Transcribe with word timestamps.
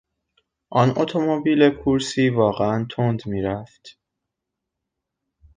آن 0.69 0.89
اتومبیل 0.97 1.69
کورسی 1.69 2.29
واقعا 2.29 2.87
تند 2.91 3.21
میرفت. 3.25 3.99